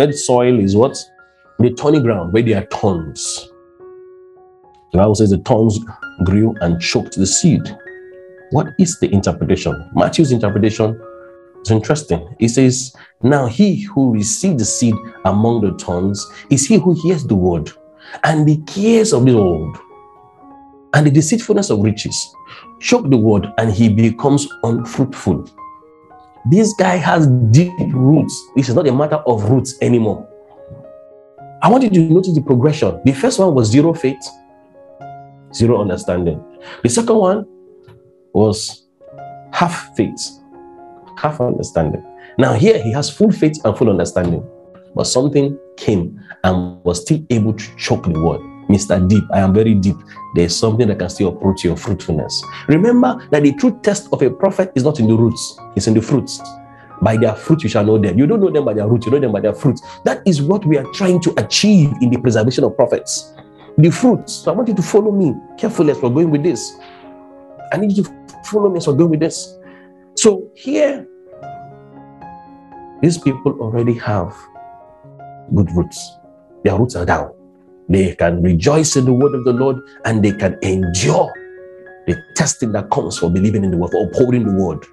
Third 0.00 0.14
soil 0.14 0.58
is 0.58 0.74
what? 0.74 0.96
The 1.58 1.74
thorny 1.78 2.00
ground 2.00 2.32
where 2.32 2.42
there 2.42 2.62
are 2.62 2.66
thorns. 2.74 3.50
The 4.92 4.98
Bible 4.98 5.14
says 5.14 5.28
the 5.28 5.36
thorns 5.36 5.78
grew 6.24 6.54
and 6.62 6.80
choked 6.80 7.16
the 7.16 7.26
seed. 7.26 7.60
What 8.52 8.68
is 8.78 8.98
the 9.00 9.12
interpretation? 9.12 9.90
Matthew's 9.94 10.32
interpretation 10.32 10.98
is 11.62 11.70
interesting. 11.70 12.34
He 12.38 12.48
says, 12.48 12.96
Now 13.22 13.44
he 13.44 13.82
who 13.82 14.14
received 14.14 14.60
the 14.60 14.64
seed 14.64 14.94
among 15.26 15.60
the 15.60 15.76
thorns 15.76 16.26
is 16.48 16.66
he 16.66 16.78
who 16.78 16.94
hears 17.02 17.24
the 17.24 17.34
word, 17.34 17.70
and 18.24 18.48
the 18.48 18.56
cares 18.62 19.12
of 19.12 19.26
the 19.26 19.36
world 19.36 19.76
and 20.94 21.06
the 21.06 21.10
deceitfulness 21.10 21.68
of 21.68 21.80
riches 21.80 22.34
choke 22.80 23.10
the 23.10 23.18
word, 23.18 23.48
and 23.58 23.70
he 23.70 23.90
becomes 23.90 24.48
unfruitful. 24.62 25.46
This 26.46 26.72
guy 26.72 26.96
has 26.96 27.26
deep 27.50 27.72
roots. 27.92 28.34
This 28.56 28.68
is 28.68 28.74
not 28.74 28.86
a 28.86 28.92
matter 28.92 29.16
of 29.26 29.50
roots 29.50 29.76
anymore. 29.82 30.26
I 31.62 31.68
want 31.68 31.84
you 31.84 31.90
to 31.90 32.00
notice 32.00 32.34
the 32.34 32.40
progression. 32.40 33.00
The 33.04 33.12
first 33.12 33.38
one 33.38 33.54
was 33.54 33.68
zero 33.68 33.92
faith, 33.92 34.22
zero 35.52 35.80
understanding. 35.80 36.42
The 36.82 36.88
second 36.88 37.16
one 37.16 37.46
was 38.32 38.86
half 39.52 39.94
faith, 39.94 40.30
half 41.18 41.40
understanding. 41.40 42.02
Now, 42.38 42.54
here 42.54 42.82
he 42.82 42.90
has 42.92 43.10
full 43.10 43.30
faith 43.30 43.60
and 43.64 43.76
full 43.76 43.90
understanding, 43.90 44.42
but 44.94 45.04
something 45.04 45.58
came 45.76 46.18
and 46.42 46.82
was 46.84 47.02
still 47.02 47.20
able 47.28 47.52
to 47.52 47.76
choke 47.76 48.04
the 48.04 48.18
word. 48.18 48.40
Mr. 48.68 49.08
Deep, 49.08 49.24
I 49.32 49.40
am 49.40 49.52
very 49.52 49.74
deep. 49.74 49.96
There's 50.34 50.56
something 50.56 50.88
that 50.88 50.98
can 50.98 51.08
still 51.08 51.28
approach 51.28 51.64
your 51.64 51.76
fruitfulness. 51.76 52.44
Remember 52.68 53.26
that 53.30 53.42
the 53.42 53.52
true 53.54 53.78
test 53.82 54.08
of 54.12 54.22
a 54.22 54.30
prophet 54.30 54.72
is 54.74 54.84
not 54.84 55.00
in 55.00 55.08
the 55.08 55.16
roots, 55.16 55.58
it's 55.74 55.86
in 55.86 55.94
the 55.94 56.02
fruits. 56.02 56.40
By 57.02 57.16
their 57.16 57.34
fruit, 57.34 57.62
you 57.62 57.68
shall 57.68 57.84
know 57.84 57.98
them. 57.98 58.18
You 58.18 58.26
don't 58.26 58.40
know 58.40 58.50
them 58.50 58.64
by 58.64 58.74
their 58.74 58.86
roots, 58.86 59.06
you 59.06 59.12
know 59.12 59.18
them 59.18 59.32
by 59.32 59.40
their 59.40 59.54
fruits. 59.54 59.82
That 60.04 60.22
is 60.26 60.42
what 60.42 60.66
we 60.66 60.76
are 60.76 60.84
trying 60.92 61.20
to 61.22 61.34
achieve 61.42 61.92
in 62.02 62.10
the 62.10 62.18
preservation 62.18 62.62
of 62.62 62.76
prophets. 62.76 63.34
The 63.78 63.90
fruits. 63.90 64.34
So 64.34 64.52
I 64.52 64.54
want 64.54 64.68
you 64.68 64.74
to 64.74 64.82
follow 64.82 65.10
me 65.10 65.34
carefully 65.58 65.92
as 65.92 66.02
we're 66.02 66.10
going 66.10 66.30
with 66.30 66.42
this. 66.42 66.76
I 67.72 67.78
need 67.78 67.96
you 67.96 68.04
to 68.04 68.12
follow 68.44 68.68
me 68.68 68.76
as 68.76 68.86
we're 68.86 68.94
going 68.94 69.10
with 69.10 69.20
this. 69.20 69.56
So 70.14 70.50
here, 70.54 71.06
these 73.00 73.16
people 73.16 73.58
already 73.60 73.94
have 73.94 74.36
good 75.54 75.70
roots. 75.72 76.18
Their 76.64 76.76
roots 76.76 76.96
are 76.96 77.06
down. 77.06 77.32
They 77.90 78.14
can 78.14 78.40
rejoice 78.40 78.94
in 78.94 79.04
the 79.04 79.12
word 79.12 79.34
of 79.34 79.44
the 79.44 79.52
Lord 79.52 79.76
and 80.04 80.24
they 80.24 80.32
can 80.32 80.56
endure 80.62 81.32
the 82.06 82.16
testing 82.36 82.70
that 82.72 82.88
comes 82.90 83.18
for 83.18 83.28
believing 83.28 83.64
in 83.64 83.72
the 83.72 83.76
word, 83.76 83.90
for 83.90 84.06
upholding 84.06 84.44
the 84.44 84.52
word. 84.52 84.86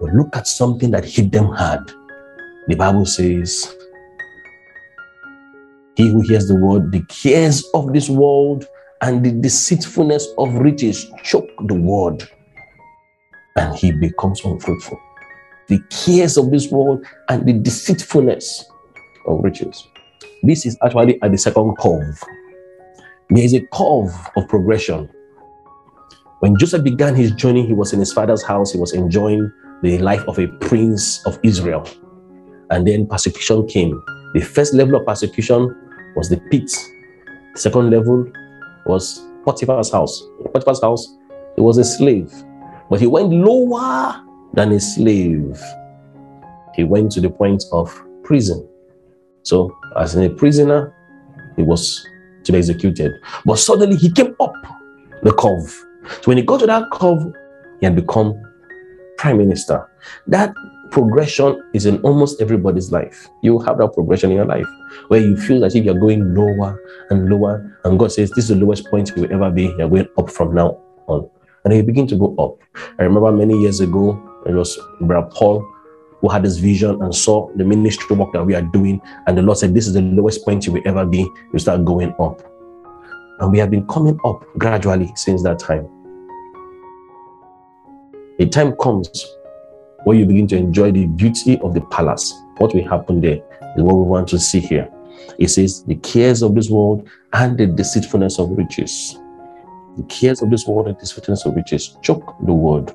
But 0.00 0.14
look 0.14 0.34
at 0.34 0.46
something 0.46 0.90
that 0.92 1.04
hit 1.04 1.32
them 1.32 1.48
hard. 1.48 1.92
The 2.66 2.76
Bible 2.76 3.04
says, 3.04 3.76
He 5.96 6.08
who 6.08 6.22
hears 6.22 6.48
the 6.48 6.56
word, 6.56 6.92
the 6.92 7.02
cares 7.02 7.62
of 7.74 7.92
this 7.92 8.08
world 8.08 8.66
and 9.02 9.24
the 9.24 9.30
deceitfulness 9.30 10.26
of 10.38 10.54
riches 10.54 11.06
choke 11.22 11.50
the 11.66 11.74
word, 11.74 12.26
and 13.56 13.76
he 13.76 13.92
becomes 13.92 14.42
unfruitful. 14.42 14.98
The 15.68 15.78
cares 15.90 16.38
of 16.38 16.50
this 16.50 16.70
world 16.70 17.04
and 17.28 17.46
the 17.46 17.52
deceitfulness 17.52 18.64
of 19.26 19.40
riches. 19.44 19.86
This 20.46 20.66
is 20.66 20.76
actually 20.84 21.20
at 21.22 21.30
the 21.32 21.38
second 21.38 21.74
curve. 21.78 22.22
There 23.30 23.42
is 23.42 23.54
a 23.54 23.62
curve 23.72 24.12
of 24.36 24.46
progression. 24.46 25.08
When 26.40 26.58
Joseph 26.58 26.84
began 26.84 27.14
his 27.14 27.32
journey, 27.32 27.66
he 27.66 27.72
was 27.72 27.94
in 27.94 27.98
his 27.98 28.12
father's 28.12 28.42
house, 28.42 28.70
he 28.70 28.78
was 28.78 28.92
enjoying 28.92 29.50
the 29.82 29.96
life 29.98 30.22
of 30.28 30.38
a 30.38 30.48
prince 30.60 31.24
of 31.26 31.38
Israel. 31.42 31.88
And 32.68 32.86
then 32.86 33.06
persecution 33.06 33.66
came. 33.66 34.02
The 34.34 34.42
first 34.42 34.74
level 34.74 34.96
of 34.96 35.06
persecution 35.06 35.74
was 36.14 36.28
the 36.28 36.36
pit. 36.50 36.70
The 37.54 37.60
second 37.60 37.88
level 37.88 38.30
was 38.84 39.24
Potiphar's 39.46 39.90
house. 39.90 40.22
Potiphar's 40.52 40.82
house, 40.82 41.16
he 41.54 41.62
was 41.62 41.78
a 41.78 41.84
slave, 41.84 42.30
but 42.90 43.00
he 43.00 43.06
went 43.06 43.32
lower 43.32 44.22
than 44.52 44.72
a 44.72 44.80
slave. 44.80 45.58
He 46.74 46.84
went 46.84 47.12
to 47.12 47.22
the 47.22 47.30
point 47.30 47.64
of 47.72 47.98
prison. 48.24 48.68
So, 49.42 49.74
as 49.96 50.16
a 50.16 50.28
prisoner, 50.30 50.92
he 51.56 51.62
was 51.62 52.06
to 52.44 52.52
be 52.52 52.58
executed. 52.58 53.12
But 53.44 53.58
suddenly 53.58 53.96
he 53.96 54.10
came 54.10 54.34
up 54.40 54.54
the 55.22 55.32
curve. 55.32 55.70
So, 56.22 56.24
when 56.24 56.36
he 56.36 56.42
got 56.42 56.60
to 56.60 56.66
that 56.66 56.90
curve, 56.90 57.32
he 57.80 57.86
had 57.86 57.96
become 57.96 58.40
prime 59.16 59.38
minister. 59.38 59.88
That 60.26 60.54
progression 60.90 61.62
is 61.72 61.86
in 61.86 62.00
almost 62.02 62.40
everybody's 62.40 62.92
life. 62.92 63.28
You 63.42 63.58
have 63.60 63.78
that 63.78 63.94
progression 63.94 64.30
in 64.30 64.36
your 64.36 64.46
life 64.46 64.66
where 65.08 65.20
you 65.20 65.36
feel 65.36 65.64
as 65.64 65.74
if 65.74 65.84
you're 65.84 65.98
going 65.98 66.34
lower 66.34 66.78
and 67.10 67.28
lower, 67.28 67.78
and 67.84 67.98
God 67.98 68.12
says, 68.12 68.30
This 68.30 68.50
is 68.50 68.56
the 68.58 68.64
lowest 68.64 68.86
point 68.86 69.12
you 69.16 69.22
will 69.22 69.32
ever 69.32 69.50
be. 69.50 69.74
You're 69.78 69.88
going 69.88 70.08
up 70.18 70.30
from 70.30 70.54
now 70.54 70.80
on. 71.06 71.28
And 71.64 71.74
you 71.74 71.82
begin 71.82 72.06
to 72.08 72.16
go 72.16 72.34
up. 72.36 72.58
I 72.98 73.04
remember 73.04 73.32
many 73.32 73.58
years 73.58 73.80
ago, 73.80 74.20
it 74.46 74.52
was 74.52 74.78
Brother 75.00 75.28
Paul 75.32 75.66
who 76.24 76.30
had 76.30 76.42
this 76.42 76.56
vision 76.56 77.02
and 77.02 77.14
saw 77.14 77.50
the 77.54 77.64
ministry 77.64 78.16
work 78.16 78.32
that 78.32 78.42
we 78.42 78.54
are 78.54 78.62
doing. 78.62 78.98
And 79.26 79.36
the 79.36 79.42
Lord 79.42 79.58
said, 79.58 79.74
This 79.74 79.86
is 79.86 79.92
the 79.92 80.00
lowest 80.00 80.42
point 80.42 80.64
you 80.64 80.72
will 80.72 80.80
ever 80.86 81.04
be. 81.04 81.28
You 81.52 81.58
start 81.58 81.84
going 81.84 82.14
up. 82.18 82.40
And 83.40 83.52
we 83.52 83.58
have 83.58 83.70
been 83.70 83.86
coming 83.88 84.18
up 84.24 84.42
gradually 84.56 85.12
since 85.16 85.42
that 85.42 85.58
time. 85.58 85.86
A 88.38 88.46
time 88.46 88.74
comes 88.76 89.36
where 90.04 90.16
you 90.16 90.24
begin 90.24 90.48
to 90.48 90.56
enjoy 90.56 90.92
the 90.92 91.04
beauty 91.04 91.58
of 91.60 91.74
the 91.74 91.82
palace. 91.82 92.32
What 92.56 92.74
will 92.74 92.88
happen 92.88 93.20
there 93.20 93.42
is 93.76 93.82
what 93.82 93.94
we 93.94 94.04
want 94.04 94.26
to 94.28 94.38
see 94.38 94.60
here. 94.60 94.90
It 95.38 95.48
says, 95.48 95.84
The 95.84 95.96
cares 95.96 96.40
of 96.40 96.54
this 96.54 96.70
world 96.70 97.06
and 97.34 97.58
the 97.58 97.66
deceitfulness 97.66 98.38
of 98.38 98.48
riches. 98.56 99.18
The 99.98 100.04
cares 100.04 100.40
of 100.40 100.48
this 100.48 100.66
world 100.66 100.88
and 100.88 100.96
deceitfulness 100.96 101.44
of 101.44 101.54
riches 101.54 101.98
choke 102.00 102.34
the 102.46 102.54
word 102.54 102.94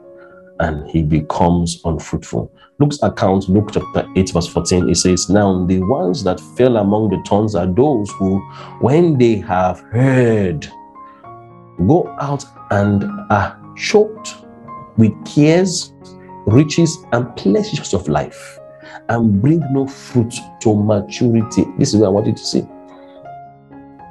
and 0.60 0.90
he 0.90 1.02
becomes 1.02 1.82
unfruitful. 1.86 2.52
Luke's 2.80 3.02
account, 3.04 3.50
Luke 3.50 3.70
chapter 3.74 4.08
8, 4.16 4.32
verse 4.32 4.48
14, 4.48 4.90
it 4.90 4.96
says, 4.96 5.30
Now 5.30 5.66
the 5.66 5.82
ones 5.82 6.24
that 6.24 6.40
fell 6.58 6.78
among 6.78 7.10
the 7.10 7.22
thorns 7.28 7.56
are 7.56 7.68
those 7.68 8.10
who, 8.12 8.40
when 8.80 9.18
they 9.18 9.36
have 9.36 9.80
heard, 9.92 10.68
go 11.88 12.16
out 12.20 12.44
and 12.72 13.04
are 13.30 13.60
choked 13.78 14.36
with 14.98 15.14
cares, 15.26 15.94
riches, 16.46 17.06
and 17.12 17.36
pleasures 17.36 17.94
of 17.94 18.08
life, 18.08 18.60
and 19.10 19.42
bring 19.42 19.62
no 19.72 19.88
fruit 19.88 20.34
to 20.62 20.76
maturity. 20.76 21.66
This 21.78 21.94
is 21.94 22.00
what 22.00 22.08
I 22.08 22.10
want 22.10 22.28
you 22.28 22.34
to 22.34 22.46
see. 22.46 22.68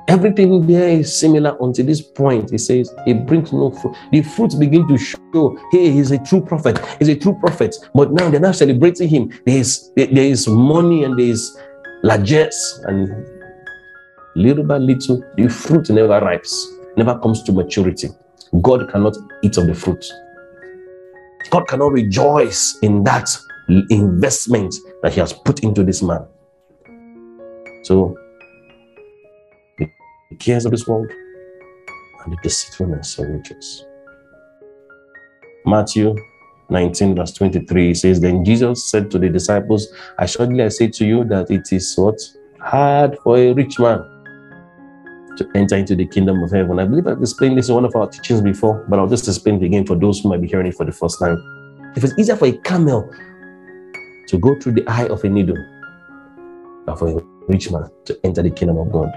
Everything 0.09 0.67
there 0.67 0.89
is 0.89 1.15
similar 1.15 1.57
until 1.61 1.85
this 1.85 2.01
point. 2.01 2.51
He 2.51 2.57
says 2.59 2.93
it 3.07 3.27
brings 3.27 3.53
no 3.53 3.71
fruit. 3.71 3.95
The 4.11 4.23
fruits 4.23 4.55
begin 4.55 4.89
to 4.89 4.97
show, 4.97 5.59
hey, 5.71 5.91
he's 5.91 6.11
a 6.11 6.19
true 6.19 6.41
prophet. 6.41 6.79
He's 6.99 7.09
a 7.09 7.15
true 7.17 7.35
prophet. 7.39 7.77
But 7.95 8.13
now 8.13 8.31
they're 8.31 8.41
not 8.41 8.57
celebrating 8.57 9.09
him. 9.09 9.33
There 9.45 9.59
is 9.59 9.93
there 9.97 10.09
is 10.11 10.49
money 10.49 11.05
and 11.05 11.19
there 11.19 11.27
is 11.27 11.59
largesse 12.03 12.81
and 12.85 13.27
little 14.35 14.65
by 14.65 14.79
little, 14.79 15.23
the 15.37 15.49
fruit 15.49 15.91
never 15.91 16.21
ripes, 16.21 16.67
never 16.97 17.19
comes 17.19 17.43
to 17.43 17.53
maturity. 17.53 18.09
God 18.63 18.91
cannot 18.91 19.17
eat 19.43 19.59
of 19.59 19.67
the 19.67 19.75
fruit. 19.75 20.05
God 21.51 21.69
cannot 21.69 21.93
rejoice 21.93 22.79
in 22.83 23.05
that 23.05 23.29
investment 23.91 24.75
that 25.03 25.13
He 25.13 25.21
has 25.21 25.33
put 25.33 25.63
into 25.63 25.85
this 25.85 26.03
man. 26.03 26.25
So 27.83 28.17
the 30.31 30.37
cares 30.37 30.65
of 30.65 30.73
this 30.73 30.87
world, 30.87 31.11
and 32.25 32.33
the 32.33 32.37
deceitfulness 32.43 33.19
of 33.19 33.29
riches. 33.29 33.85
Matthew 35.65 36.17
19, 36.71 37.15
verse 37.15 37.33
23 37.33 37.95
says, 37.95 38.21
Then 38.21 38.45
Jesus 38.45 38.91
said 38.91 39.11
to 39.11 39.19
the 39.19 39.29
disciples, 39.29 39.89
Assuredly 40.19 40.65
I 40.65 40.69
say 40.69 40.89
to 40.89 41.07
you 41.07 41.25
that 41.25 41.51
it 41.51 41.73
is 41.73 41.95
what? 41.97 42.19
Hard 42.61 43.19
for 43.23 43.37
a 43.39 43.53
rich 43.53 43.79
man 43.79 43.99
to 45.37 45.49
enter 45.55 45.77
into 45.77 45.95
the 45.95 46.07
kingdom 46.07 46.43
of 46.43 46.51
heaven. 46.51 46.79
I 46.79 46.85
believe 46.85 47.07
I've 47.07 47.21
explained 47.21 47.57
this 47.57 47.69
in 47.69 47.75
one 47.75 47.85
of 47.85 47.95
our 47.95 48.09
teachings 48.09 48.41
before, 48.41 48.85
but 48.89 48.99
I'll 48.99 49.09
just 49.09 49.29
explain 49.29 49.63
it 49.63 49.67
again 49.67 49.87
for 49.87 49.97
those 49.97 50.21
who 50.21 50.29
might 50.29 50.43
be 50.43 50.49
hearing 50.49 50.67
it 50.67 50.75
for 50.75 50.85
the 50.85 50.93
first 50.93 51.19
time. 51.21 51.39
If 51.97 52.05
it's 52.05 52.19
easier 52.19 52.37
for 52.37 52.47
a 52.47 52.53
camel 52.59 53.09
to 54.29 54.39
go 54.39 54.59
through 54.61 54.73
the 54.73 54.87
eye 54.89 55.07
of 55.07 55.25
a 55.25 55.29
needle 55.29 55.57
than 56.87 56.97
for 56.97 57.09
a 57.09 57.23
rich 57.49 57.71
man 57.71 57.89
to 58.05 58.19
enter 58.25 58.43
the 58.43 58.51
kingdom 58.51 58.77
of 58.79 58.93
God. 58.93 59.11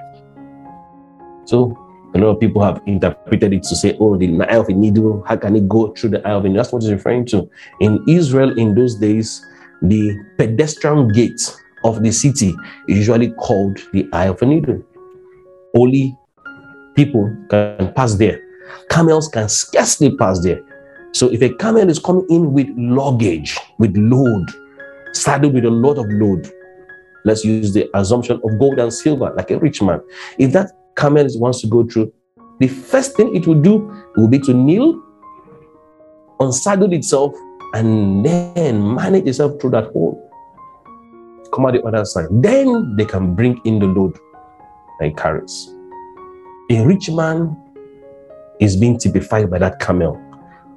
So 1.45 1.77
a 2.13 2.17
lot 2.17 2.27
of 2.27 2.39
people 2.39 2.61
have 2.63 2.81
interpreted 2.85 3.53
it 3.53 3.63
to 3.63 3.75
say, 3.75 3.97
oh, 3.99 4.17
the 4.17 4.41
eye 4.49 4.57
of 4.57 4.69
a 4.69 4.73
needle, 4.73 5.23
how 5.27 5.37
can 5.37 5.55
it 5.55 5.67
go 5.69 5.93
through 5.93 6.11
the 6.11 6.27
eye 6.27 6.31
of 6.31 6.45
a 6.45 6.47
needle? 6.47 6.63
That's 6.63 6.73
what 6.73 6.83
it's 6.83 6.91
referring 6.91 7.25
to. 7.27 7.49
In 7.79 8.03
Israel, 8.07 8.57
in 8.57 8.75
those 8.75 8.95
days, 8.95 9.45
the 9.81 10.23
pedestrian 10.37 11.07
gate 11.09 11.55
of 11.83 12.03
the 12.03 12.11
city 12.11 12.55
is 12.87 12.97
usually 12.97 13.31
called 13.31 13.79
the 13.93 14.07
eye 14.13 14.25
of 14.25 14.41
a 14.41 14.45
needle. 14.45 14.83
Only 15.75 16.17
people 16.95 17.35
can 17.49 17.93
pass 17.93 18.15
there. 18.15 18.41
Camels 18.89 19.27
can 19.27 19.49
scarcely 19.49 20.15
pass 20.15 20.43
there. 20.43 20.61
So 21.13 21.31
if 21.31 21.41
a 21.41 21.53
camel 21.55 21.89
is 21.89 21.99
coming 21.99 22.25
in 22.29 22.53
with 22.53 22.67
luggage, 22.77 23.57
with 23.79 23.95
load, 23.97 24.49
saddled 25.13 25.53
with 25.53 25.65
a 25.65 25.69
lot 25.69 25.97
of 25.97 26.05
load, 26.09 26.51
let's 27.25 27.43
use 27.43 27.73
the 27.73 27.89
assumption 27.97 28.39
of 28.43 28.59
gold 28.59 28.79
and 28.79 28.93
silver, 28.93 29.33
like 29.35 29.51
a 29.51 29.59
rich 29.59 29.81
man. 29.81 30.01
If 30.37 30.51
that 30.53 30.71
camel 31.01 31.27
wants 31.35 31.61
to 31.61 31.67
go 31.67 31.85
through, 31.85 32.13
the 32.59 32.67
first 32.67 33.17
thing 33.17 33.35
it 33.35 33.47
will 33.47 33.59
do 33.59 33.91
will 34.15 34.27
be 34.27 34.39
to 34.39 34.53
kneel, 34.53 35.01
unsaddle 36.39 36.93
itself, 36.93 37.33
and 37.73 38.23
then 38.25 38.95
manage 38.95 39.25
itself 39.25 39.59
through 39.59 39.71
that 39.71 39.85
hole. 39.91 40.29
Come 41.51 41.65
out 41.65 41.73
the 41.73 41.81
other 41.81 42.05
side. 42.05 42.27
Then 42.29 42.95
they 42.95 43.05
can 43.05 43.35
bring 43.35 43.59
in 43.65 43.79
the 43.79 43.87
load 43.87 44.17
it 45.01 45.17
carries. 45.17 45.73
A 46.69 46.85
rich 46.85 47.09
man 47.09 47.57
is 48.59 48.75
being 48.75 48.97
typified 48.97 49.49
by 49.49 49.57
that 49.57 49.79
camel. 49.79 50.21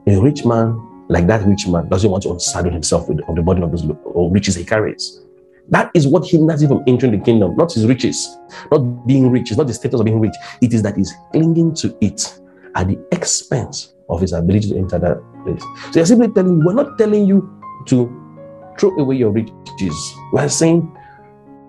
A 0.07 0.21
rich 0.21 0.45
man, 0.45 0.81
like 1.09 1.27
that 1.27 1.47
rich 1.47 1.69
man, 1.69 1.89
doesn't 1.89 2.11
want 2.11 2.23
to 2.23 2.31
unsaddle 2.31 2.73
himself 2.73 3.09
with 3.09 3.19
the 3.19 3.43
burden 3.43 3.63
of 3.63 3.71
those 3.71 3.85
riches 4.33 4.55
he 4.55 4.65
carries. 4.65 5.24
That 5.69 5.91
is 5.95 6.07
what 6.07 6.27
hinders 6.27 6.63
him 6.63 6.69
from 6.69 6.85
entering 6.87 7.19
the 7.19 7.25
kingdom, 7.25 7.57
not 7.57 7.73
his 7.73 7.87
riches, 7.87 8.37
not 8.71 9.07
being 9.07 9.31
rich, 9.31 9.51
it's 9.51 9.59
not 9.59 9.67
the 9.67 9.75
status 9.75 9.99
of 10.01 10.05
being 10.05 10.21
rich. 10.21 10.35
It 10.61 10.75
is 10.75 10.83
that 10.83 10.97
he's 10.97 11.15
clinging 11.33 11.75
to 11.77 11.97
it 12.01 12.39
at 12.75 12.89
the 12.89 12.99
expense 13.13 13.95
of 14.09 14.21
his 14.21 14.33
ability 14.33 14.71
to 14.71 14.77
enter 14.77 14.99
that 14.99 15.23
place. 15.45 15.63
So 15.87 15.91
they're 15.93 16.07
simply 16.07 16.29
telling 16.29 16.59
you, 16.59 16.67
we're 16.67 16.75
not 16.75 16.99
telling 16.99 17.27
you 17.27 17.49
to 17.87 18.11
throw 18.79 18.95
away 18.99 19.17
your 19.17 19.31
riches. 19.31 20.15
We're 20.33 20.49
saying 20.49 20.97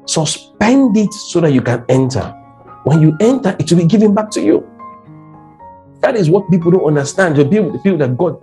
suspend 0.06 0.98
it 0.98 1.14
so 1.14 1.40
that 1.42 1.52
you 1.52 1.62
can 1.62 1.86
enter. 1.90 2.34
When 2.84 3.02
you 3.02 3.16
enter, 3.20 3.56
it 3.60 3.72
will 3.72 3.80
be 3.80 3.86
given 3.86 4.14
back 4.14 4.30
to 4.32 4.42
you. 4.42 4.68
That 6.02 6.16
is 6.16 6.30
what 6.30 6.50
people 6.52 6.72
don't 6.72 6.86
understand. 6.86 7.36
The 7.36 7.46
people, 7.46 7.72
the 7.72 7.80
people 7.80 7.98
that 8.00 8.18
God, 8.18 8.40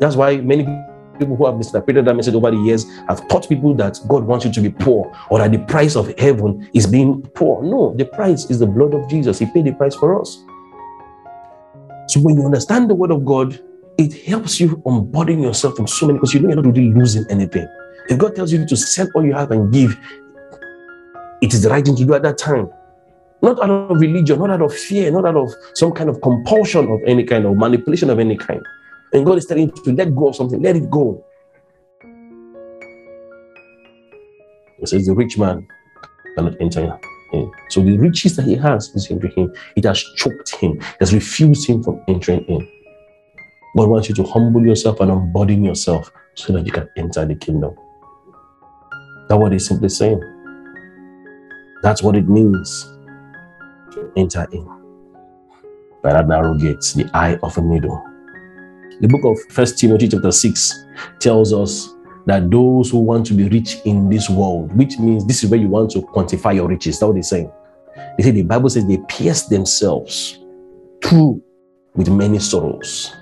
that's 0.00 0.16
why 0.16 0.38
many 0.38 0.64
people 1.18 1.36
who 1.36 1.46
have 1.46 1.56
misinterpreted 1.56 2.04
that 2.04 2.14
message 2.14 2.34
over 2.34 2.50
the 2.50 2.56
years 2.56 2.86
have 3.08 3.26
taught 3.28 3.48
people 3.48 3.74
that 3.74 3.98
God 4.08 4.24
wants 4.24 4.44
you 4.44 4.52
to 4.52 4.60
be 4.60 4.70
poor 4.70 5.14
or 5.30 5.38
that 5.38 5.52
the 5.52 5.58
price 5.58 5.96
of 5.96 6.16
heaven 6.18 6.68
is 6.74 6.86
being 6.86 7.22
poor. 7.34 7.62
No, 7.62 7.94
the 7.96 8.04
price 8.04 8.50
is 8.50 8.58
the 8.58 8.66
blood 8.66 8.94
of 8.94 9.08
Jesus. 9.08 9.38
He 9.38 9.46
paid 9.46 9.66
the 9.66 9.72
price 9.72 9.94
for 9.94 10.20
us. 10.20 10.44
So 12.08 12.20
when 12.20 12.36
you 12.36 12.44
understand 12.44 12.88
the 12.88 12.94
word 12.94 13.10
of 13.10 13.24
God, 13.24 13.60
it 13.98 14.14
helps 14.24 14.60
you 14.60 14.80
unburden 14.86 15.42
yourself 15.42 15.76
from 15.76 15.86
so 15.86 16.06
many 16.06 16.18
because 16.18 16.32
you 16.32 16.40
know 16.40 16.48
you're 16.48 16.62
not 16.62 16.66
really 16.66 16.92
losing 16.92 17.26
anything. 17.30 17.68
If 18.08 18.16
God 18.16 18.34
tells 18.34 18.52
you 18.52 18.64
to 18.64 18.76
sell 18.76 19.08
all 19.14 19.24
you 19.24 19.34
have 19.34 19.50
and 19.50 19.72
give, 19.72 19.98
it 21.42 21.52
is 21.52 21.62
the 21.62 21.68
right 21.68 21.84
thing 21.84 21.96
to 21.96 22.04
do 22.04 22.14
at 22.14 22.22
that 22.22 22.38
time. 22.38 22.70
Not 23.42 23.62
out 23.62 23.70
of 23.70 24.00
religion, 24.00 24.38
not 24.38 24.50
out 24.50 24.62
of 24.62 24.74
fear, 24.74 25.10
not 25.10 25.26
out 25.26 25.36
of 25.36 25.52
some 25.74 25.92
kind 25.92 26.08
of 26.08 26.20
compulsion 26.22 26.90
of 26.90 27.00
any 27.06 27.24
kind 27.24 27.44
or 27.44 27.54
manipulation 27.54 28.10
of 28.10 28.18
any 28.18 28.36
kind. 28.36 28.64
And 29.12 29.24
God 29.24 29.38
is 29.38 29.46
telling 29.46 29.68
you 29.68 29.84
to 29.84 29.92
let 29.92 30.14
go 30.14 30.28
of 30.28 30.36
something, 30.36 30.60
let 30.60 30.76
it 30.76 30.90
go. 30.90 31.24
It 34.80 34.88
says 34.88 35.06
the 35.06 35.14
rich 35.14 35.38
man 35.38 35.66
cannot 36.36 36.54
enter 36.60 36.98
in. 37.32 37.52
So 37.70 37.82
the 37.82 37.96
riches 37.98 38.36
that 38.36 38.44
he 38.44 38.54
has 38.56 38.88
is 38.94 39.06
hindering 39.06 39.34
him. 39.34 39.54
It 39.76 39.84
has 39.84 40.02
choked 40.16 40.54
him, 40.54 40.78
it 40.80 40.96
has 41.00 41.12
refused 41.12 41.68
him 41.68 41.82
from 41.82 42.02
entering 42.08 42.44
in. 42.44 42.68
God 43.76 43.88
wants 43.88 44.08
you 44.08 44.14
to 44.16 44.24
humble 44.24 44.64
yourself 44.64 45.00
and 45.00 45.10
unburden 45.10 45.62
yourself 45.62 46.10
so 46.34 46.52
that 46.52 46.66
you 46.66 46.72
can 46.72 46.88
enter 46.96 47.24
the 47.24 47.34
kingdom. 47.34 47.74
That's 49.28 49.38
what 49.38 49.52
he's 49.52 49.66
simply 49.68 49.90
saying. 49.90 50.20
That's 51.82 52.02
what 52.02 52.16
it 52.16 52.28
means 52.28 52.84
to 53.92 54.10
enter 54.16 54.46
in. 54.52 54.66
By 56.02 56.12
that 56.14 56.26
narrow 56.28 56.54
gate, 56.54 56.80
the 56.96 57.10
eye 57.14 57.38
of 57.42 57.56
a 57.58 57.60
needle. 57.60 58.02
The 59.00 59.06
book 59.06 59.24
of 59.24 59.38
First 59.52 59.78
Timothy 59.78 60.08
chapter 60.08 60.32
6 60.32 60.86
tells 61.20 61.52
us 61.52 61.94
that 62.26 62.50
those 62.50 62.90
who 62.90 62.98
want 62.98 63.26
to 63.26 63.34
be 63.34 63.48
rich 63.48 63.76
in 63.84 64.08
this 64.08 64.28
world, 64.28 64.76
which 64.76 64.98
means 64.98 65.24
this 65.24 65.44
is 65.44 65.50
where 65.50 65.60
you 65.60 65.68
want 65.68 65.92
to 65.92 66.00
quantify 66.00 66.56
your 66.56 66.66
riches. 66.66 66.98
That's 66.98 67.06
what 67.06 67.14
they're 67.14 67.22
saying. 67.22 67.52
They 68.16 68.24
say 68.24 68.30
the 68.32 68.42
Bible 68.42 68.68
says 68.68 68.88
they 68.88 68.98
pierce 69.08 69.42
themselves 69.46 70.40
through 71.04 71.40
with 71.94 72.08
many 72.08 72.40
sorrows. 72.40 73.14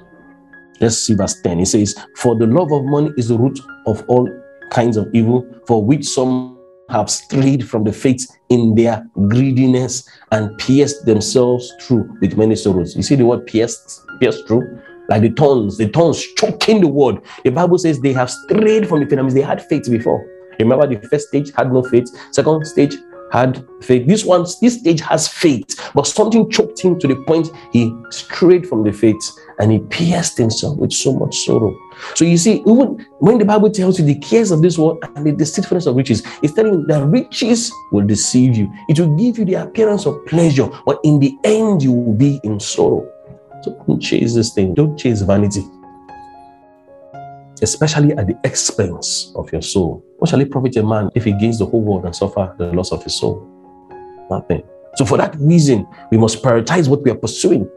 Let's 0.81 0.97
see 0.97 1.15
verse 1.15 1.43
10. 1.43 1.61
It 1.61 1.67
says, 1.67 1.95
For 2.17 2.35
the 2.35 2.47
love 2.47 2.73
of 2.73 2.85
money 2.87 3.13
is 3.19 3.29
the 3.29 3.37
root 3.37 3.59
of 3.87 4.03
all 4.09 4.27
kinds 4.71 4.97
of 4.97 5.09
evil, 5.13 5.47
for 5.67 5.85
which 5.85 6.07
some 6.07 6.59
have 6.89 7.11
strayed 7.11 7.69
from 7.69 7.85
the 7.85 7.93
faith 7.93 8.27
in 8.49 8.75
their 8.77 9.07
greediness 9.29 10.09
and 10.33 10.57
pierced 10.57 11.05
themselves 11.05 11.71
through 11.83 12.17
with 12.23 12.39
many 12.39 12.57
sorrows. 12.57 12.97
You 12.97 13.03
see 13.03 13.17
the 13.17 13.27
word 13.27 13.47
pierced, 13.47 14.01
pierced 14.21 14.47
through? 14.47 14.81
Like 15.09 15.23
the 15.23 15.31
tongues, 15.31 15.77
the 15.77 15.89
tongues 15.89 16.25
choking 16.35 16.81
the 16.81 16.89
word. 16.89 17.21
The 17.45 17.51
Bible 17.51 17.79
says 17.79 18.01
they 18.01 18.13
have 18.13 18.31
strayed 18.31 18.89
from 18.89 19.01
the 19.01 19.07
faith. 19.07 19.35
they 19.35 19.41
had 19.41 19.63
faith 19.67 19.91
before. 19.91 20.27
Remember, 20.59 20.87
the 20.87 21.07
first 21.09 21.29
stage 21.29 21.53
had 21.55 21.73
no 21.73 21.83
faith. 21.83 22.09
Second 22.33 22.67
stage 22.67 22.97
had 23.33 23.67
faith. 23.83 24.07
This 24.07 24.25
one, 24.25 24.47
this 24.61 24.79
stage 24.79 25.01
has 25.01 25.29
faith, 25.29 25.91
but 25.95 26.07
something 26.07 26.49
choked 26.51 26.81
him 26.81 26.99
to 26.99 27.09
the 27.09 27.17
point 27.27 27.49
he 27.73 27.93
strayed 28.11 28.67
from 28.67 28.85
the 28.85 28.93
faith 28.93 29.21
and 29.59 29.73
he 29.73 29.79
pierced 29.79 30.39
himself 30.39 30.77
with 30.79 30.93
so 30.93 31.13
much 31.13 31.37
sorrow. 31.45 31.77
So 32.15 32.25
you 32.25 32.37
see, 32.37 32.61
even 32.61 33.05
when 33.19 33.39
the 33.39 33.45
Bible 33.45 33.71
tells 33.71 33.99
you 33.99 34.05
the 34.05 34.19
cares 34.19 34.51
of 34.51 34.63
this 34.63 34.79
world 34.79 35.03
and 35.17 35.27
the 35.27 35.33
deceitfulness 35.33 35.87
of 35.87 35.97
riches, 35.97 36.23
it's 36.43 36.55
telling 36.55 36.75
you 36.75 36.87
that 36.87 37.05
riches 37.07 37.73
will 37.91 38.07
deceive 38.07 38.57
you. 38.57 38.73
It 38.89 39.01
will 39.01 39.15
give 39.17 39.39
you 39.39 39.45
the 39.45 39.55
appearance 39.55 40.07
of 40.07 40.25
pleasure, 40.27 40.69
but 40.85 41.01
in 41.05 41.19
the 41.19 41.37
end, 41.45 41.83
you 41.83 41.93
will 41.93 42.15
be 42.15 42.41
in 42.45 42.61
sorrow. 42.61 43.11
Don't 43.65 44.01
chase 44.01 44.35
this 44.35 44.53
thing. 44.53 44.75
Don't 44.75 44.97
chase 44.97 45.23
vanity. 45.23 45.65
Especially 47.63 48.13
at 48.13 48.27
the 48.27 48.39
expense 48.45 49.33
of 49.35 49.51
your 49.53 49.63
soul. 49.63 50.05
What 50.19 50.29
shall 50.29 50.41
it 50.41 50.51
profit 50.51 50.77
a 50.77 50.83
man 50.83 51.11
if 51.15 51.25
he 51.25 51.33
gains 51.33 51.59
the 51.59 51.67
whole 51.67 51.83
world 51.83 52.05
and 52.05 52.15
suffer 52.15 52.55
the 52.59 52.73
loss 52.73 52.93
of 52.93 53.03
his 53.03 53.15
soul? 53.15 53.47
Nothing. 54.31 54.63
So, 54.95 55.05
for 55.05 55.17
that 55.19 55.35
reason, 55.37 55.87
we 56.11 56.19
must 56.19 56.43
prioritize 56.43 56.89
what 56.89 57.03
we 57.03 57.11
are 57.11 57.17
pursuing. 57.17 57.69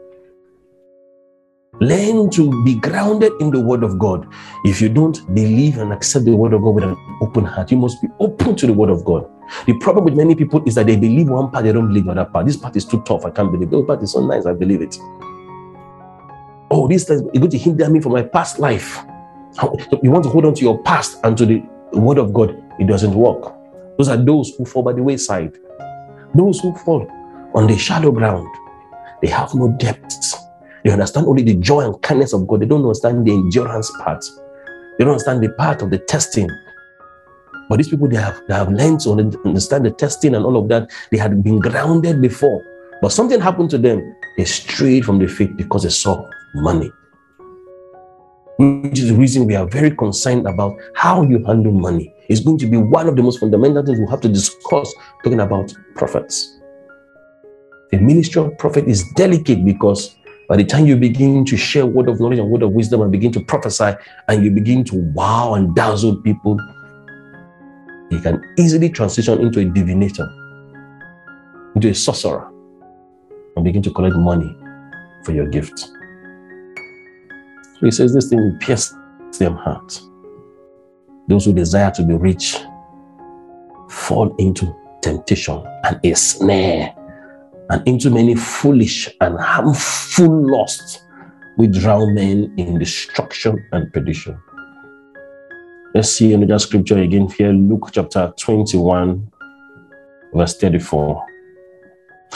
Learn 1.80 2.28
to 2.30 2.62
be 2.64 2.74
grounded 2.74 3.32
in 3.40 3.50
the 3.50 3.60
Word 3.60 3.82
of 3.82 3.98
God. 3.98 4.26
If 4.64 4.82
you 4.82 4.90
don't 4.90 5.34
believe 5.34 5.78
and 5.78 5.92
accept 5.92 6.26
the 6.26 6.36
Word 6.36 6.52
of 6.52 6.62
God 6.62 6.74
with 6.74 6.84
an 6.84 6.96
open 7.22 7.44
heart, 7.44 7.70
you 7.70 7.78
must 7.78 8.02
be 8.02 8.08
open 8.18 8.54
to 8.56 8.66
the 8.66 8.72
Word 8.72 8.90
of 8.90 9.04
God. 9.04 9.26
The 9.66 9.78
problem 9.78 10.04
with 10.04 10.14
many 10.14 10.34
people 10.34 10.62
is 10.66 10.74
that 10.74 10.86
they 10.86 10.96
believe 10.96 11.28
one 11.30 11.50
part, 11.50 11.64
they 11.64 11.72
don't 11.72 11.88
believe 11.88 12.04
the 12.04 12.12
other 12.12 12.26
part. 12.26 12.46
This 12.46 12.56
part 12.56 12.76
is 12.76 12.84
too 12.84 13.02
tough, 13.02 13.24
I 13.24 13.30
can't 13.30 13.50
believe 13.50 13.68
it. 13.68 13.70
The 13.70 13.82
part 13.82 14.02
is 14.02 14.12
so 14.12 14.26
nice, 14.26 14.44
I 14.44 14.52
believe 14.52 14.82
it 14.82 14.98
oh, 16.70 16.88
this 16.88 17.08
is 17.10 17.22
going 17.22 17.50
to 17.50 17.58
hinder 17.58 17.88
me 17.90 18.00
from 18.00 18.12
my 18.12 18.22
past 18.22 18.58
life. 18.58 18.98
You 20.02 20.10
want 20.10 20.24
to 20.24 20.30
hold 20.30 20.44
on 20.44 20.54
to 20.54 20.62
your 20.62 20.80
past 20.82 21.18
and 21.24 21.36
to 21.36 21.44
the 21.44 21.62
word 21.92 22.18
of 22.18 22.32
God, 22.32 22.50
it 22.78 22.86
doesn't 22.86 23.14
work. 23.14 23.52
Those 23.98 24.08
are 24.08 24.16
those 24.16 24.54
who 24.56 24.64
fall 24.64 24.82
by 24.82 24.92
the 24.92 25.02
wayside. 25.02 25.58
Those 26.34 26.60
who 26.60 26.74
fall 26.76 27.06
on 27.54 27.66
the 27.66 27.76
shallow 27.76 28.12
ground, 28.12 28.46
they 29.20 29.28
have 29.28 29.54
no 29.54 29.72
depth. 29.72 30.34
They 30.84 30.90
understand 30.90 31.26
only 31.26 31.42
the 31.42 31.54
joy 31.54 31.80
and 31.80 32.00
kindness 32.00 32.32
of 32.32 32.46
God. 32.46 32.60
They 32.60 32.66
don't 32.66 32.82
understand 32.82 33.26
the 33.26 33.32
endurance 33.32 33.90
part. 34.02 34.24
They 34.96 35.04
don't 35.04 35.14
understand 35.14 35.42
the 35.42 35.50
part 35.50 35.82
of 35.82 35.90
the 35.90 35.98
testing. 35.98 36.48
But 37.68 37.76
these 37.76 37.88
people, 37.88 38.08
they 38.08 38.16
have, 38.16 38.40
they 38.48 38.54
have 38.54 38.70
learned 38.70 39.00
to 39.00 39.10
understand 39.44 39.84
the 39.84 39.90
testing 39.90 40.34
and 40.34 40.44
all 40.44 40.56
of 40.56 40.68
that. 40.68 40.90
They 41.10 41.18
had 41.18 41.42
been 41.42 41.58
grounded 41.58 42.22
before. 42.22 42.64
But 43.02 43.12
something 43.12 43.40
happened 43.40 43.70
to 43.70 43.78
them. 43.78 44.16
They 44.36 44.44
strayed 44.44 45.04
from 45.04 45.18
the 45.18 45.26
faith 45.26 45.50
because 45.56 45.82
they 45.82 45.90
saw 45.90 46.28
money. 46.54 46.90
Which 48.58 48.98
is 48.98 49.08
the 49.08 49.16
reason 49.16 49.46
we 49.46 49.56
are 49.56 49.66
very 49.66 49.90
concerned 49.90 50.46
about 50.46 50.76
how 50.94 51.22
you 51.22 51.42
handle 51.44 51.72
money. 51.72 52.14
It's 52.28 52.40
going 52.40 52.58
to 52.58 52.66
be 52.66 52.76
one 52.76 53.08
of 53.08 53.16
the 53.16 53.22
most 53.22 53.40
fundamental 53.40 53.84
things 53.84 53.98
we'll 53.98 54.10
have 54.10 54.20
to 54.20 54.28
discuss 54.28 54.94
talking 55.24 55.40
about 55.40 55.72
prophets. 55.94 56.58
The 57.90 57.98
ministry 57.98 58.42
of 58.42 58.56
prophet 58.58 58.86
is 58.86 59.04
delicate 59.14 59.64
because 59.64 60.14
by 60.48 60.56
the 60.56 60.64
time 60.64 60.86
you 60.86 60.96
begin 60.96 61.44
to 61.44 61.56
share 61.56 61.86
word 61.86 62.08
of 62.08 62.20
knowledge 62.20 62.38
and 62.38 62.50
word 62.50 62.62
of 62.62 62.72
wisdom 62.72 63.00
and 63.02 63.10
begin 63.10 63.32
to 63.32 63.40
prophesy 63.40 63.92
and 64.28 64.44
you 64.44 64.50
begin 64.50 64.84
to 64.84 64.96
wow 65.14 65.54
and 65.54 65.74
dazzle 65.74 66.16
people, 66.22 66.58
you 68.10 68.20
can 68.20 68.42
easily 68.58 68.90
transition 68.90 69.40
into 69.40 69.60
a 69.60 69.64
divinator, 69.64 70.28
into 71.74 71.88
a 71.88 71.94
sorcerer, 71.94 72.50
and 73.56 73.64
begin 73.64 73.82
to 73.82 73.90
collect 73.92 74.16
money 74.16 74.56
for 75.24 75.32
your 75.32 75.46
gift. 75.48 75.90
So 77.80 77.86
he 77.86 77.92
says 77.92 78.12
this 78.12 78.28
thing 78.28 78.38
will 78.40 78.58
pierce 78.58 78.94
their 79.38 79.54
heart. 79.54 80.02
Those 81.28 81.46
who 81.46 81.54
desire 81.54 81.90
to 81.92 82.02
be 82.02 82.12
rich 82.12 82.58
fall 83.88 84.36
into 84.36 84.76
temptation 85.00 85.64
and 85.84 85.98
a 86.04 86.14
snare 86.14 86.94
and 87.70 87.88
into 87.88 88.10
many 88.10 88.34
foolish 88.34 89.08
and 89.22 89.38
harmful 89.40 90.52
lusts 90.52 91.02
which 91.56 91.72
drown 91.72 92.14
men 92.14 92.52
in 92.58 92.78
destruction 92.78 93.56
and 93.72 93.90
perdition. 93.94 94.38
Let's 95.94 96.10
see 96.10 96.34
another 96.34 96.58
scripture 96.58 96.98
again 96.98 97.30
here, 97.30 97.52
Luke 97.52 97.88
chapter 97.92 98.34
21, 98.36 99.32
verse 100.34 100.58
34. 100.58 101.24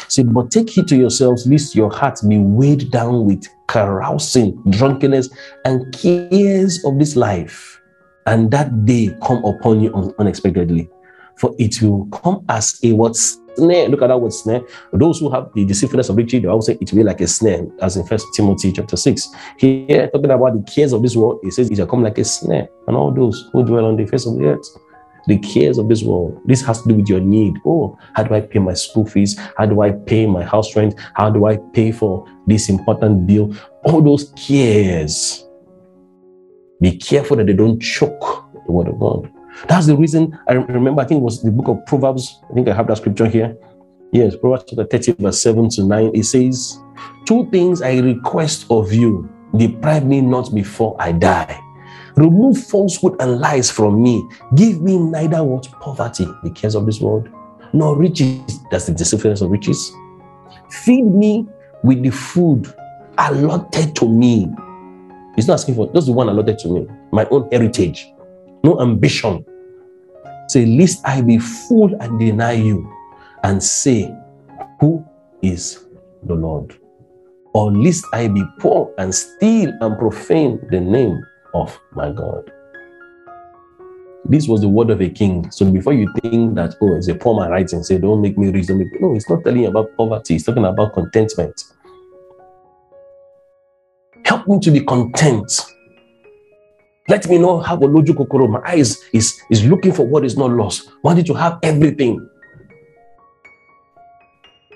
Say, 0.09 0.23
but 0.25 0.51
take 0.51 0.71
heed 0.71 0.89
to 0.89 0.97
yourselves, 0.97 1.47
lest 1.47 1.75
your 1.75 1.91
hearts 1.91 2.23
be 2.23 2.39
weighed 2.39 2.91
down 2.91 3.25
with 3.25 3.47
carousing, 3.69 4.61
drunkenness, 4.71 5.31
and 5.65 5.93
cares 5.95 6.85
of 6.85 6.99
this 6.99 7.17
life, 7.17 7.81
and 8.27 8.51
that 8.51 8.85
day 8.85 9.17
come 9.23 9.45
upon 9.45 9.81
you 9.81 10.15
unexpectedly. 10.19 10.89
For 11.37 11.55
it 11.59 11.83
will 11.83 12.07
come 12.07 12.45
as 12.49 12.79
a 12.85 12.93
what 12.93 13.17
snare. 13.17 13.89
Look 13.89 14.03
at 14.03 14.09
that 14.09 14.19
word 14.19 14.33
snare. 14.33 14.63
Those 14.93 15.19
who 15.19 15.31
have 15.31 15.51
the 15.55 15.65
deceitfulness 15.65 16.09
of 16.09 16.17
riches, 16.17 16.43
they 16.43 16.49
always 16.49 16.67
say 16.67 16.79
it 16.81 16.93
will 16.93 16.99
be 16.99 17.03
like 17.03 17.21
a 17.21 17.27
snare, 17.27 17.67
as 17.81 17.97
in 17.97 18.07
First 18.07 18.27
Timothy 18.35 18.73
chapter 18.73 18.97
6. 18.97 19.29
Here, 19.59 20.09
talking 20.11 20.31
about 20.31 20.55
the 20.55 20.73
cares 20.73 20.93
of 20.93 21.03
this 21.03 21.17
world, 21.17 21.41
it 21.43 21.53
says 21.53 21.71
it 21.71 21.77
shall 21.77 21.87
come 21.87 22.03
like 22.03 22.19
a 22.19 22.25
snare. 22.25 22.69
And 22.87 22.97
all 22.97 23.13
those 23.13 23.51
who 23.53 23.65
dwell 23.65 23.87
on 23.87 23.97
the 23.97 24.07
face 24.07 24.27
of 24.27 24.39
the 24.39 24.47
earth 24.47 24.69
the 25.27 25.39
cares 25.39 25.79
of 25.79 25.89
this 25.89 26.03
world. 26.03 26.41
This 26.45 26.63
has 26.63 26.83
to 26.83 26.89
do 26.89 26.95
with 26.95 27.09
your 27.09 27.21
need. 27.21 27.55
Oh, 27.65 27.99
how 28.15 28.25
do 28.25 28.35
I 28.35 28.41
pay 28.41 28.59
my 28.59 28.75
school 28.75 29.07
fees? 29.07 29.39
How 29.57 29.67
do 29.67 29.81
I 29.81 29.93
pay 29.93 30.27
my 30.27 30.45
house 30.45 30.75
rent? 30.77 30.95
How 31.15 31.31
do 31.31 31.47
I 31.47 31.57
pay 31.73 31.93
for 31.93 32.27
this 32.47 32.69
important 32.69 33.27
bill? 33.27 33.55
All 33.85 34.03
those 34.03 34.33
cares. 34.37 35.47
Be 36.81 36.97
careful 36.97 37.37
that 37.37 37.47
they 37.47 37.53
don't 37.53 37.81
choke 37.81 38.45
the 38.67 38.73
word 38.73 38.89
of 38.89 38.99
God. 38.99 39.31
That's 39.69 39.87
the 39.87 39.97
reason 39.97 40.39
I 40.49 40.55
remember, 40.55 41.01
I 41.01 41.05
think 41.05 41.21
it 41.21 41.25
was 41.25 41.43
the 41.43 41.51
book 41.51 41.69
of 41.69 41.87
Proverbs. 41.87 42.41
I 42.51 42.55
think 42.55 42.69
I 42.69 42.75
have 42.75 42.89
that 42.89 42.99
scripture 42.99 43.27
here. 43.27 43.57
Yes, 44.13 44.37
Proverbs 44.37 44.65
chapter 44.69 44.85
30, 44.85 45.23
verse 45.23 45.43
7 45.43 45.71
to 45.71 45.85
9. 45.85 46.11
It 46.15 46.25
says, 46.25 46.79
Two 47.27 47.49
things 47.51 47.83
I 47.83 47.99
request 47.99 48.67
of 48.71 48.93
you, 48.93 49.29
deprive 49.57 50.05
me 50.05 50.21
not 50.21 50.55
before 50.55 50.97
I 50.99 51.13
die. 51.13 51.61
Remove 52.17 52.59
falsehood 52.59 53.17
and 53.21 53.41
lies 53.41 53.71
from 53.71 54.03
me. 54.03 54.27
Give 54.55 54.81
me 54.81 54.99
neither 54.99 55.43
what 55.43 55.69
poverty, 55.81 56.27
the 56.43 56.51
cares 56.51 56.75
of 56.75 56.87
this 56.87 57.01
world, 57.01 57.29
nor 57.73 57.97
riches, 57.97 58.61
that's 58.71 58.87
the 58.87 58.93
deceitfulness 58.93 59.41
of 59.41 59.51
riches. 59.51 59.93
Feed 60.71 61.05
me 61.05 61.47
with 61.83 62.03
the 62.03 62.11
food 62.11 62.73
allotted 63.19 63.97
to 63.97 64.09
me. 64.09 64.49
He's 65.35 65.49
not 65.49 65.55
asking 65.55 65.75
for 65.75 65.93
just 65.93 66.07
the 66.07 66.13
one 66.13 66.29
allotted 66.29 66.59
to 66.61 66.69
me, 66.69 66.87
my 67.13 67.27
own 67.27 67.49
heritage, 67.51 68.07
no 68.63 68.81
ambition. 68.81 69.45
Say, 70.49 70.67
lest 70.67 71.05
I 71.05 71.21
be 71.21 71.39
full 71.39 71.95
and 72.01 72.21
deny 72.21 72.53
you, 72.53 72.89
and 73.43 73.63
say, 73.63 74.15
Who 74.81 75.05
is 75.43 75.87
the 76.23 76.35
Lord? 76.35 76.79
Or 77.55 77.73
lest 77.73 78.05
I 78.13 78.29
be 78.29 78.45
poor 78.61 78.93
and 78.99 79.15
steal 79.15 79.73
and 79.81 79.99
profane 79.99 80.61
the 80.71 80.81
name 80.81 81.25
of 81.55 81.81
my 81.93 82.11
God. 82.11 82.51
This 84.27 84.49
was 84.49 84.63
the 84.63 84.69
word 84.69 84.91
of 84.91 85.01
a 85.03 85.09
king. 85.09 85.51
So 85.51 85.71
before 85.71 85.93
you 85.93 86.13
think 86.21 86.55
that, 86.55 86.75
oh, 86.81 86.97
it's 86.97 87.09
a 87.09 87.15
poor 87.15 87.39
man 87.39 87.51
writing, 87.51 87.83
say, 87.83 87.99
don't 87.99 88.23
make 88.23 88.39
me 88.39 88.51
me. 88.51 88.91
No, 88.99 89.15
it's 89.15 89.29
not 89.29 89.45
telling 89.45 89.63
you 89.63 89.69
about 89.69 89.95
poverty, 89.97 90.37
it's 90.37 90.45
talking 90.45 90.65
about 90.65 90.95
contentment. 90.95 91.63
Help 94.25 94.49
me 94.49 94.59
to 94.61 94.71
be 94.71 94.81
content. 94.81 95.61
Let 97.09 97.29
me 97.29 97.37
know 97.37 97.61
how 97.61 97.77
a 97.77 97.85
logical 97.85 98.27
My 98.49 98.63
eyes 98.67 98.99
is, 99.13 99.39
is 99.51 99.63
looking 99.67 99.93
for 99.93 100.07
what 100.07 100.25
is 100.25 100.39
not 100.39 100.51
lost. 100.51 100.91
Wanting 101.03 101.27
to 101.27 101.35
have 101.35 101.59
everything. 101.63 102.27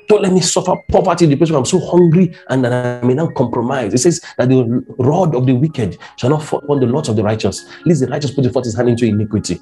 Don't 0.08 0.22
let 0.22 0.32
me 0.32 0.40
suffer 0.40 0.74
poverty, 0.88 1.26
depression. 1.26 1.54
I'm 1.54 1.66
so 1.66 1.78
hungry 1.78 2.34
and 2.48 2.64
that 2.64 3.02
I 3.02 3.06
may 3.06 3.12
not 3.12 3.34
compromise. 3.34 3.92
It 3.92 3.98
says 3.98 4.22
that 4.38 4.48
the 4.48 4.84
rod 4.98 5.34
of 5.34 5.44
the 5.44 5.52
wicked 5.52 5.98
shall 6.16 6.30
not 6.30 6.42
fall 6.42 6.60
upon 6.60 6.80
the 6.80 6.86
lot 6.86 7.08
of 7.10 7.16
the 7.16 7.22
righteous. 7.22 7.66
Least 7.84 8.00
the 8.00 8.06
righteous 8.06 8.30
put 8.30 8.50
forth 8.50 8.64
his 8.64 8.74
hand 8.74 8.88
into 8.88 9.04
iniquity. 9.04 9.60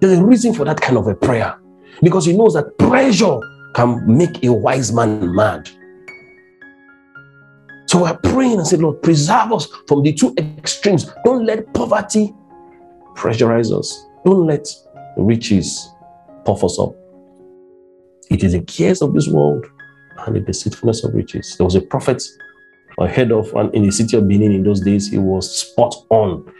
There's 0.00 0.18
a 0.18 0.24
reason 0.24 0.54
for 0.54 0.64
that 0.64 0.80
kind 0.80 0.98
of 0.98 1.06
a 1.06 1.14
prayer 1.14 1.56
because 2.02 2.26
he 2.26 2.36
knows 2.36 2.54
that 2.54 2.76
pressure 2.78 3.38
can 3.74 4.04
make 4.06 4.42
a 4.42 4.52
wise 4.52 4.92
man 4.92 5.32
mad. 5.32 5.70
So 7.86 8.02
we're 8.02 8.16
praying 8.18 8.58
and 8.58 8.66
say, 8.66 8.76
Lord, 8.76 9.02
preserve 9.02 9.52
us 9.52 9.68
from 9.86 10.02
the 10.02 10.12
two 10.12 10.34
extremes. 10.38 11.12
Don't 11.24 11.44
let 11.44 11.72
poverty 11.74 12.34
pressurize 13.14 13.76
us. 13.76 14.06
Don't 14.24 14.46
let 14.46 14.66
riches 15.16 15.88
puff 16.44 16.64
us 16.64 16.78
up. 16.78 16.99
It 18.30 18.44
is 18.44 18.52
the 18.52 18.62
cares 18.62 19.02
of 19.02 19.12
this 19.12 19.28
world 19.28 19.66
and 20.18 20.36
the 20.36 20.40
deceitfulness 20.40 21.04
of 21.04 21.14
riches. 21.14 21.56
There 21.56 21.64
was 21.64 21.74
a 21.74 21.80
prophet 21.80 22.22
ahead 22.98 23.32
of 23.32 23.52
and 23.54 23.74
in 23.74 23.84
the 23.84 23.90
city 23.90 24.16
of 24.16 24.28
Benin 24.28 24.52
in 24.52 24.62
those 24.62 24.80
days. 24.80 25.10
He 25.10 25.18
was 25.18 25.50
spot 25.50 25.94
on. 26.10 26.50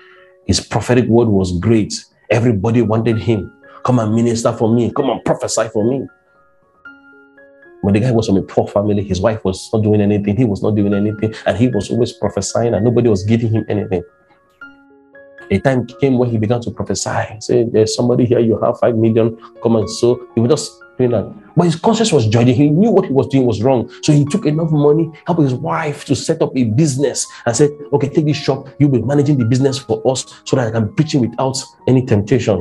His 0.47 0.61
prophetic 0.61 1.07
word 1.07 1.29
was 1.29 1.59
great. 1.59 2.05
Everybody 2.31 2.83
wanted 2.83 3.19
him. 3.19 3.53
Come 3.85 3.99
and 4.01 4.15
minister 4.15 4.53
for 4.53 4.75
me. 4.75 4.93
Come 4.95 5.11
and 5.11 5.25
prophesy 5.25 5.69
for 5.69 5.89
me. 5.89 6.07
When 7.83 7.95
the 7.95 8.01
guy 8.01 8.11
was 8.11 8.27
from 8.27 8.37
a 8.37 8.43
poor 8.43 8.67
family, 8.67 9.03
his 9.03 9.21
wife 9.21 9.43
was 9.45 9.71
not 9.73 9.83
doing 9.83 10.03
anything, 10.03 10.37
he 10.37 10.45
was 10.45 10.63
not 10.63 10.75
doing 10.75 10.93
anything, 10.93 11.35
and 11.47 11.57
he 11.57 11.69
was 11.69 11.91
always 11.91 12.13
prophesying, 12.13 12.75
and 12.75 12.85
nobody 12.85 13.09
was 13.09 13.25
giving 13.25 13.51
him 13.51 13.65
anything. 13.69 14.03
A 15.51 15.59
time 15.59 15.87
came 15.87 16.17
when 16.17 16.31
he 16.31 16.39
began 16.39 16.61
to 16.61 16.71
prophesy. 16.71 17.37
Say, 17.41 17.65
There's 17.65 17.95
somebody 17.95 18.25
here, 18.25 18.39
you 18.39 18.59
have 18.61 18.79
five 18.79 18.97
million, 18.97 19.37
come 19.63 19.77
and 19.77 19.91
so. 19.91 20.29
He 20.35 20.41
was 20.41 20.51
just 20.51 20.81
doing 20.97 21.11
that. 21.11 21.57
But 21.57 21.65
his 21.65 21.77
conscience 21.77 22.13
was 22.13 22.29
judging. 22.29 22.55
He 22.55 22.71
knew 22.71 22.91
what 22.91 23.07
he 23.07 23.13
was 23.13 23.27
doing 23.27 23.47
was 23.47 23.63
wrong. 23.63 23.91
So 24.03 24.13
he 24.13 24.25
took 24.25 24.47
enough 24.47 24.71
money, 24.71 25.11
helped 25.27 25.43
his 25.43 25.55
wife 25.55 26.05
to 26.05 26.15
set 26.15 26.41
up 26.41 26.57
a 26.57 26.65
business 26.65 27.27
and 27.47 27.57
said, 27.57 27.71
Okay, 27.93 28.09
take 28.09 28.27
this 28.27 28.37
shop. 28.37 28.69
You'll 28.79 28.91
be 28.91 29.03
managing 29.03 29.39
the 29.39 29.45
business 29.45 29.79
for 29.79 30.01
us 30.11 30.25
so 30.45 30.57
that 30.57 30.69
I 30.69 30.71
can 30.71 30.95
preach 30.95 31.15
it 31.15 31.19
without 31.19 31.57
any 31.89 32.07
temptation 32.07 32.57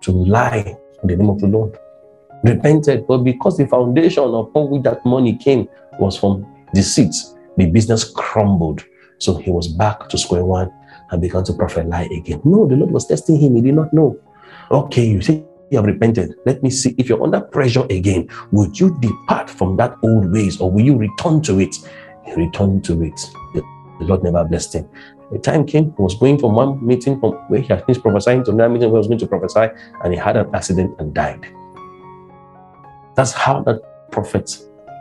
to 0.00 0.10
lie 0.10 0.76
in 1.02 1.08
the 1.08 1.16
name 1.16 1.28
of 1.28 1.40
the 1.40 1.48
Lord. 1.48 1.76
Repented, 2.44 3.06
but 3.06 3.18
because 3.18 3.58
the 3.58 3.66
foundation 3.66 4.24
upon 4.24 4.70
which 4.70 4.82
that 4.82 5.04
money 5.06 5.36
came 5.36 5.68
was 6.00 6.16
from 6.18 6.46
deceit, 6.74 7.14
the 7.56 7.66
business 7.66 8.10
crumbled. 8.10 8.84
So 9.18 9.36
he 9.36 9.52
was 9.52 9.68
back 9.68 10.08
to 10.08 10.18
square 10.18 10.44
one 10.44 10.72
and 11.12 11.22
began 11.22 11.44
to 11.44 11.52
prophet 11.52 11.86
lie 11.86 12.08
again. 12.10 12.40
No, 12.44 12.66
the 12.66 12.74
Lord 12.74 12.90
was 12.90 13.06
testing 13.06 13.38
him. 13.38 13.54
He 13.54 13.62
did 13.62 13.74
not 13.74 13.92
know. 13.92 14.18
Okay, 14.70 15.06
you 15.06 15.20
see, 15.20 15.44
you 15.70 15.76
have 15.78 15.84
repented. 15.86 16.34
Let 16.44 16.62
me 16.62 16.70
see 16.70 16.94
if 16.98 17.08
you're 17.08 17.22
under 17.22 17.40
pressure 17.40 17.84
again. 17.90 18.28
Would 18.50 18.80
you 18.80 18.98
depart 19.00 19.48
from 19.48 19.76
that 19.76 19.96
old 20.02 20.32
ways 20.32 20.60
or 20.60 20.70
will 20.70 20.82
you 20.82 20.96
return 20.96 21.42
to 21.42 21.60
it? 21.60 21.76
He 22.24 22.32
returned 22.34 22.84
to 22.86 23.02
it. 23.02 23.20
The 23.54 23.62
Lord 24.00 24.24
never 24.24 24.42
blessed 24.44 24.74
him. 24.74 24.88
The 25.30 25.38
time 25.38 25.64
came, 25.64 25.94
he 25.96 26.02
was 26.02 26.14
going 26.14 26.38
from 26.38 26.54
one 26.54 26.84
meeting 26.84 27.20
from 27.20 27.32
where 27.48 27.60
he 27.60 27.68
had 27.68 27.86
finished 27.86 28.02
prophesying 28.02 28.44
to 28.44 28.50
another 28.50 28.68
meeting 28.68 28.90
where 28.90 28.98
he 29.00 29.06
was 29.06 29.08
going 29.08 29.18
to 29.20 29.26
prophesy, 29.26 29.68
and 30.04 30.12
he 30.12 30.18
had 30.18 30.36
an 30.36 30.54
accident 30.54 30.94
and 30.98 31.14
died. 31.14 31.46
That's 33.14 33.32
how 33.32 33.62
that 33.62 33.80
prophet 34.10 34.58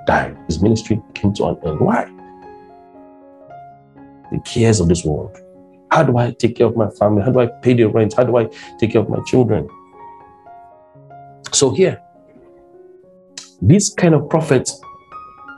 died. 0.08 0.38
His 0.48 0.62
ministry 0.62 1.02
came 1.14 1.34
to 1.34 1.46
an 1.48 1.58
end. 1.66 1.80
Why? 1.82 2.06
The 4.32 4.40
cares 4.46 4.80
of 4.80 4.88
this 4.88 5.04
world. 5.04 5.41
How 5.92 6.04
do 6.04 6.18
I 6.18 6.32
take 6.32 6.56
care 6.56 6.68
of 6.68 6.78
my 6.78 6.90
family? 6.90 7.22
How 7.22 7.32
do 7.32 7.42
I 7.42 7.48
pay 7.48 7.74
the 7.74 7.86
rent? 7.86 8.14
How 8.16 8.24
do 8.24 8.38
I 8.38 8.46
take 8.80 8.94
care 8.94 9.02
of 9.02 9.10
my 9.10 9.20
children? 9.26 9.68
So 11.52 11.72
here, 11.72 12.02
this 13.62 13.94
kind 13.94 14.16
of 14.16 14.30
prophet, 14.30 14.72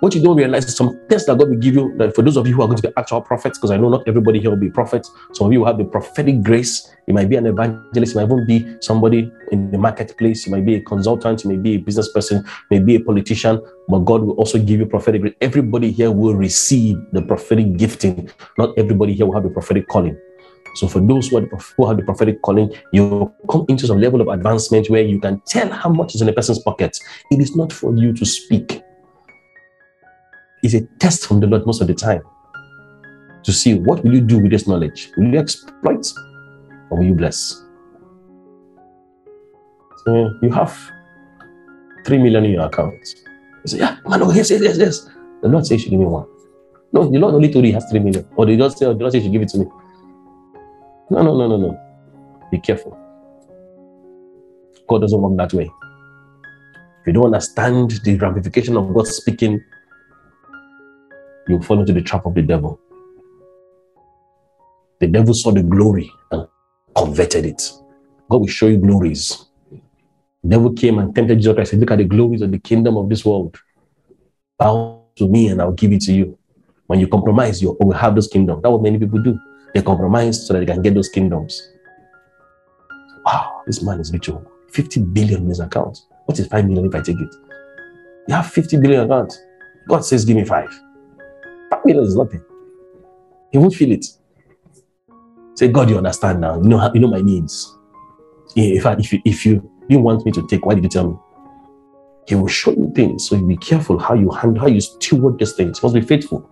what 0.03 0.13
you 0.13 0.21
don't 0.21 0.35
realize 0.35 0.65
is 0.65 0.75
some 0.75 0.99
tests 1.07 1.27
that 1.27 1.37
God 1.37 1.49
will 1.49 1.55
give 1.55 1.75
you. 1.75 1.95
That 1.95 2.13
for 2.13 2.23
those 2.23 2.35
of 2.35 2.45
you 2.45 2.55
who 2.55 2.61
are 2.61 2.67
going 2.67 2.75
to 2.75 2.89
be 2.89 2.93
actual 2.97 3.21
prophets, 3.21 3.57
because 3.57 3.71
I 3.71 3.77
know 3.77 3.87
not 3.87 4.05
everybody 4.05 4.41
here 4.41 4.49
will 4.49 4.57
be 4.57 4.69
prophets. 4.69 5.09
Some 5.31 5.47
of 5.47 5.53
you 5.53 5.61
will 5.61 5.67
have 5.67 5.77
the 5.77 5.85
prophetic 5.85 6.43
grace. 6.43 6.93
You 7.07 7.13
might 7.13 7.29
be 7.29 7.37
an 7.37 7.45
evangelist. 7.45 8.13
You 8.13 8.19
might 8.19 8.25
even 8.25 8.45
be 8.45 8.75
somebody 8.81 9.31
in 9.53 9.71
the 9.71 9.77
marketplace. 9.77 10.45
You 10.45 10.51
might 10.51 10.65
be 10.65 10.75
a 10.75 10.81
consultant. 10.81 11.45
You 11.45 11.51
may 11.51 11.55
be 11.55 11.75
a 11.75 11.77
business 11.77 12.11
person. 12.11 12.43
You 12.69 12.79
may 12.79 12.79
be 12.79 12.95
a 12.95 12.99
politician. 12.99 13.61
But 13.87 13.99
God 13.99 14.23
will 14.23 14.33
also 14.33 14.59
give 14.59 14.81
you 14.81 14.87
prophetic 14.87 15.21
grace. 15.21 15.35
Everybody 15.39 15.89
here 15.89 16.11
will 16.11 16.35
receive 16.35 16.97
the 17.13 17.21
prophetic 17.21 17.77
gifting. 17.77 18.29
Not 18.57 18.77
everybody 18.77 19.13
here 19.13 19.25
will 19.25 19.35
have 19.35 19.43
the 19.43 19.51
prophetic 19.51 19.87
calling. 19.87 20.19
So 20.75 20.89
for 20.89 20.99
those 20.99 21.29
who, 21.29 21.47
who 21.77 21.87
have 21.87 21.95
the 21.95 22.03
prophetic 22.03 22.41
calling, 22.41 22.73
you 22.91 23.33
come 23.49 23.65
into 23.69 23.87
some 23.87 24.01
level 24.01 24.19
of 24.19 24.27
advancement 24.27 24.89
where 24.89 25.03
you 25.03 25.21
can 25.21 25.41
tell 25.47 25.71
how 25.71 25.91
much 25.91 26.13
is 26.13 26.21
in 26.21 26.27
a 26.27 26.33
person's 26.33 26.59
pocket. 26.59 26.99
It 27.31 27.39
is 27.39 27.55
not 27.55 27.71
for 27.71 27.95
you 27.95 28.11
to 28.11 28.25
speak. 28.25 28.83
It's 30.63 30.73
a 30.73 30.81
test 30.97 31.27
from 31.27 31.41
the 31.41 31.47
Lord 31.47 31.65
most 31.65 31.81
of 31.81 31.87
the 31.87 31.93
time 31.93 32.21
to 33.43 33.51
see 33.51 33.75
what 33.75 34.01
will 34.03 34.13
you 34.13 34.21
do 34.21 34.39
with 34.39 34.51
this 34.51 34.65
knowledge. 34.65 35.11
Will 35.17 35.33
you 35.33 35.39
exploit 35.39 36.07
or 36.89 36.97
will 36.97 37.05
you 37.05 37.13
bless? 37.13 37.61
So 40.05 40.31
you 40.41 40.49
have 40.51 40.73
three 42.05 42.17
million 42.17 42.45
in 42.45 42.51
your 42.51 42.65
account. 42.65 42.93
You 42.93 43.67
say, 43.67 43.77
yeah, 43.79 43.97
man, 44.07 44.21
oh, 44.21 44.31
yes, 44.31 44.51
yes, 44.51 44.61
yes, 44.61 44.77
yes. 44.77 45.09
The 45.41 45.49
Lord 45.49 45.65
says 45.65 45.83
you 45.83 45.91
give 45.91 45.99
me 45.99 46.05
one. 46.05 46.27
No, 46.93 47.09
the 47.09 47.17
Lord 47.17 47.35
only 47.35 47.51
told 47.51 47.65
you 47.65 47.71
he 47.71 47.73
has 47.73 47.85
three 47.89 47.99
million. 47.99 48.25
Or 48.37 48.45
the 48.45 48.55
Lord 48.55 48.71
say, 48.71 48.85
the 48.85 48.93
Lord 48.93 49.11
says 49.11 49.23
you 49.23 49.27
should 49.27 49.33
give 49.33 49.41
it 49.41 49.49
to 49.49 49.57
me. 49.59 49.65
No, 51.09 51.23
no, 51.23 51.37
no, 51.37 51.47
no, 51.47 51.57
no. 51.57 51.79
Be 52.51 52.59
careful. 52.59 52.97
God 54.87 54.99
doesn't 54.99 55.21
work 55.21 55.35
that 55.37 55.53
way. 55.53 55.69
If 57.01 57.07
you 57.07 57.13
don't 57.13 57.25
understand 57.25 57.91
the 57.91 58.17
ramification 58.17 58.77
of 58.77 58.93
God 58.93 59.07
speaking, 59.07 59.61
you 61.47 61.61
fall 61.61 61.79
into 61.79 61.93
the 61.93 62.01
trap 62.01 62.25
of 62.25 62.33
the 62.33 62.41
devil. 62.41 62.79
The 64.99 65.07
devil 65.07 65.33
saw 65.33 65.51
the 65.51 65.63
glory 65.63 66.11
and 66.31 66.47
converted 66.95 67.45
it. 67.45 67.61
God 68.29 68.37
will 68.37 68.47
show 68.47 68.67
you 68.67 68.77
glories. 68.77 69.45
The 70.43 70.49
devil 70.49 70.73
came 70.73 70.99
and 70.99 71.13
tempted 71.13 71.39
Jesus 71.39 71.53
Christ 71.55 71.71
said, 71.71 71.79
Look 71.79 71.91
at 71.91 71.97
the 71.97 72.05
glories 72.05 72.41
of 72.41 72.51
the 72.51 72.59
kingdom 72.59 72.97
of 72.97 73.09
this 73.09 73.25
world. 73.25 73.57
Bow 74.57 75.03
to 75.17 75.27
me 75.27 75.49
and 75.49 75.61
I'll 75.61 75.71
give 75.71 75.91
it 75.91 76.01
to 76.01 76.13
you. 76.13 76.37
When 76.87 76.99
you 76.99 77.07
compromise, 77.07 77.61
you 77.61 77.77
will 77.79 77.93
have 77.93 78.15
those 78.15 78.27
kingdoms. 78.27 78.61
That's 78.61 78.71
what 78.71 78.81
many 78.81 78.97
people 78.97 79.21
do. 79.21 79.37
They 79.73 79.81
compromise 79.81 80.45
so 80.45 80.53
that 80.53 80.59
they 80.59 80.65
can 80.65 80.81
get 80.81 80.93
those 80.93 81.09
kingdoms. 81.09 81.69
Wow, 83.25 83.61
this 83.65 83.81
man 83.81 83.99
is 83.99 84.11
rich. 84.11 84.29
50 84.71 85.01
billion 85.01 85.43
in 85.43 85.49
his 85.49 85.59
account. 85.59 85.99
What 86.25 86.39
is 86.39 86.47
5 86.47 86.65
million 86.65 86.85
if 86.85 86.95
I 86.95 87.01
take 87.01 87.19
it? 87.19 87.35
You 88.27 88.35
have 88.35 88.47
50 88.47 88.77
billion 88.77 89.01
account. 89.01 89.33
God 89.87 90.05
says, 90.05 90.25
give 90.25 90.35
me 90.35 90.45
five. 90.45 90.69
Five 91.73 91.85
million 91.85 92.05
is 92.05 92.15
nothing. 92.15 92.43
He 93.51 93.57
won't 93.57 93.73
feel 93.73 93.91
it. 93.91 94.05
Say, 95.55 95.69
God, 95.69 95.89
you 95.89 95.97
understand 95.97 96.41
now. 96.41 96.61
You 96.61 96.69
know, 96.69 96.91
you 96.93 96.99
know 96.99 97.07
my 97.07 97.21
needs. 97.21 97.75
In 98.55 98.79
fact, 98.79 98.99
if 98.99 99.11
you, 99.11 99.21
if 99.25 99.43
you 99.45 99.71
didn't 99.89 100.03
want 100.03 100.23
me 100.23 100.31
to 100.33 100.45
take, 100.47 100.65
why 100.65 100.75
did 100.75 100.83
you 100.83 100.89
tell 100.89 101.09
me? 101.09 101.17
He 102.27 102.35
will 102.35 102.47
show 102.47 102.71
you 102.71 102.91
things. 102.95 103.27
So 103.27 103.35
you 103.35 103.47
be 103.47 103.57
careful 103.57 103.97
how 103.97 104.13
you 104.13 104.29
handle, 104.29 104.61
how 104.61 104.67
you 104.67 104.81
steward 104.81 105.39
these 105.39 105.53
things. 105.53 105.79
You 105.79 105.87
must 105.87 105.95
be 105.95 106.01
faithful. 106.01 106.47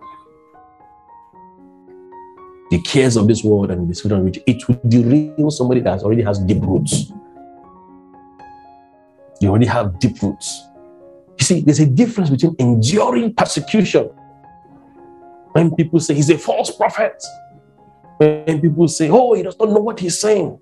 The 2.70 2.80
cares 2.82 3.16
of 3.16 3.28
this 3.28 3.44
world 3.44 3.70
and 3.70 3.88
the 3.88 4.14
of 4.14 4.22
which 4.22 4.40
it 4.46 4.66
will 4.66 4.80
derail 4.88 5.50
somebody 5.52 5.80
that 5.82 6.02
already 6.02 6.22
has 6.22 6.40
deep 6.40 6.62
roots. 6.62 7.12
You 9.40 9.50
already 9.50 9.66
have 9.66 10.00
deep 10.00 10.20
roots. 10.20 10.64
You 11.38 11.44
see, 11.44 11.60
there's 11.60 11.80
a 11.80 11.86
difference 11.86 12.30
between 12.30 12.56
enduring 12.58 13.34
persecution. 13.34 14.10
When 15.52 15.74
people 15.74 16.00
say 16.00 16.14
he's 16.14 16.30
a 16.30 16.38
false 16.38 16.70
prophet, 16.70 17.22
when 18.18 18.60
people 18.60 18.88
say, 18.88 19.08
oh, 19.10 19.34
he 19.34 19.42
does 19.42 19.58
not 19.58 19.70
know 19.70 19.80
what 19.80 20.00
he's 20.00 20.20
saying, 20.20 20.58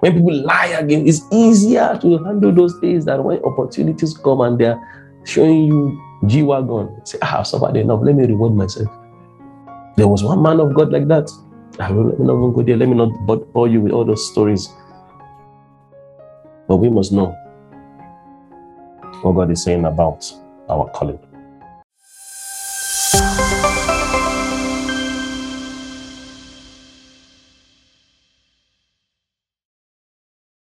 when 0.00 0.12
people 0.12 0.34
lie 0.34 0.66
again, 0.78 1.06
it's 1.06 1.22
easier 1.32 1.98
to 2.02 2.22
handle 2.24 2.52
those 2.52 2.78
days 2.80 3.06
than 3.06 3.24
when 3.24 3.42
opportunities 3.44 4.16
come 4.16 4.42
and 4.42 4.58
they're 4.58 4.78
showing 5.24 5.64
you 5.64 6.00
G 6.26 6.42
Wagon. 6.42 7.00
Say, 7.04 7.18
ah, 7.22 7.40
I've 7.40 7.46
suffered 7.46 7.76
enough. 7.76 8.00
Let 8.02 8.14
me 8.14 8.26
reward 8.26 8.54
myself. 8.54 8.88
There 9.96 10.06
was 10.06 10.22
one 10.22 10.42
man 10.42 10.60
of 10.60 10.74
God 10.74 10.92
like 10.92 11.08
that. 11.08 11.30
I 11.78 11.90
will, 11.90 12.08
let 12.08 12.18
me 12.18 12.26
not 12.26 12.50
go 12.50 12.62
there. 12.62 12.76
Let 12.76 12.88
me 12.88 12.94
not 12.94 13.10
bore 13.52 13.68
you 13.68 13.80
with 13.80 13.92
all 13.92 14.04
those 14.04 14.30
stories. 14.30 14.68
But 16.68 16.76
we 16.76 16.90
must 16.90 17.12
know 17.12 17.28
what 19.22 19.32
God 19.32 19.50
is 19.50 19.62
saying 19.62 19.84
about 19.86 20.30
our 20.68 20.90
calling. 20.90 21.18